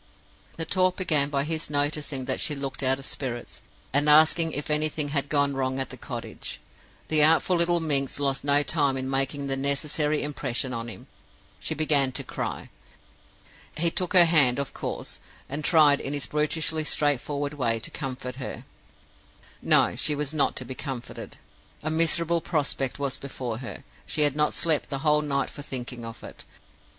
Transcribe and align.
"The 0.57 0.65
talk 0.65 0.95
began 0.95 1.29
by 1.29 1.43
his 1.43 1.69
noticing 1.69 2.25
that 2.25 2.39
she 2.39 2.55
looked 2.55 2.81
out 2.81 2.97
of 2.97 3.05
spirits, 3.05 3.61
and 3.93 4.09
asking 4.09 4.51
if 4.53 4.71
anything 4.71 5.09
had 5.09 5.29
gone 5.29 5.53
wrong 5.53 5.77
at 5.77 5.91
the 5.91 5.95
cottage. 5.95 6.59
The 7.09 7.21
artful 7.23 7.55
little 7.55 7.79
minx 7.79 8.19
lost 8.19 8.43
no 8.43 8.63
time 8.63 8.97
in 8.97 9.07
making 9.07 9.45
the 9.45 9.55
necessary 9.55 10.23
impression 10.23 10.73
on 10.73 10.87
him; 10.87 11.05
she 11.59 11.75
began 11.75 12.11
to 12.13 12.23
cry. 12.23 12.71
He 13.77 13.91
took 13.91 14.13
her 14.13 14.25
hand, 14.25 14.57
of 14.57 14.73
course, 14.73 15.19
and 15.47 15.63
tried, 15.63 16.01
in 16.01 16.13
his 16.13 16.25
brutishly 16.25 16.83
straightforward 16.83 17.53
way, 17.53 17.79
to 17.81 17.91
comfort 17.91 18.37
her. 18.37 18.65
No; 19.61 19.95
she 19.95 20.15
was 20.15 20.33
not 20.33 20.55
to 20.55 20.65
be 20.65 20.73
comforted. 20.73 21.37
A 21.83 21.91
miserable 21.91 22.41
prospect 22.41 22.97
was 22.97 23.19
before 23.19 23.59
her; 23.59 23.83
she 24.07 24.21
had 24.23 24.35
not 24.35 24.55
slept 24.55 24.89
the 24.89 25.05
whole 25.05 25.21
night 25.21 25.51
for 25.51 25.61
thinking 25.61 26.03
of 26.03 26.23
it. 26.23 26.43